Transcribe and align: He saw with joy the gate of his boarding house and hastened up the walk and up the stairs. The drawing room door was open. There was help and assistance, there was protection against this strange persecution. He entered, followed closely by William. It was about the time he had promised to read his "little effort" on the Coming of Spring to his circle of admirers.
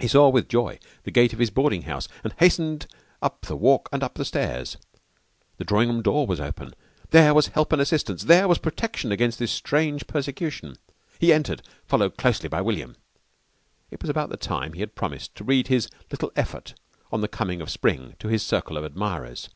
He 0.00 0.08
saw 0.08 0.28
with 0.28 0.48
joy 0.48 0.80
the 1.04 1.12
gate 1.12 1.32
of 1.32 1.38
his 1.38 1.50
boarding 1.52 1.82
house 1.82 2.08
and 2.24 2.34
hastened 2.40 2.88
up 3.22 3.42
the 3.42 3.54
walk 3.54 3.88
and 3.92 4.02
up 4.02 4.14
the 4.14 4.24
stairs. 4.24 4.76
The 5.56 5.62
drawing 5.62 5.88
room 5.88 6.02
door 6.02 6.26
was 6.26 6.40
open. 6.40 6.74
There 7.10 7.32
was 7.32 7.46
help 7.46 7.70
and 7.72 7.80
assistance, 7.80 8.24
there 8.24 8.48
was 8.48 8.58
protection 8.58 9.12
against 9.12 9.38
this 9.38 9.52
strange 9.52 10.08
persecution. 10.08 10.78
He 11.20 11.32
entered, 11.32 11.62
followed 11.86 12.16
closely 12.16 12.48
by 12.48 12.60
William. 12.60 12.96
It 13.92 14.02
was 14.02 14.10
about 14.10 14.30
the 14.30 14.36
time 14.36 14.72
he 14.72 14.80
had 14.80 14.96
promised 14.96 15.36
to 15.36 15.44
read 15.44 15.68
his 15.68 15.88
"little 16.10 16.32
effort" 16.34 16.74
on 17.12 17.20
the 17.20 17.28
Coming 17.28 17.60
of 17.62 17.70
Spring 17.70 18.16
to 18.18 18.26
his 18.26 18.42
circle 18.42 18.76
of 18.76 18.82
admirers. 18.84 19.48